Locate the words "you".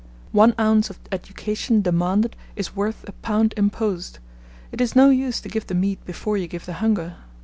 6.37-6.47